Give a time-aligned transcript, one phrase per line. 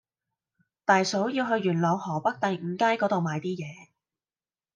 [0.83, 3.89] 大嫂要去元朗河北第五街嗰度買啲嘢